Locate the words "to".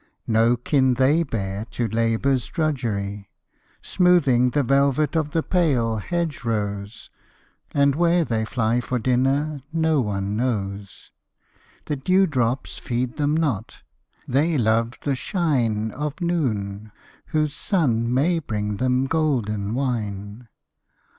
1.65-1.87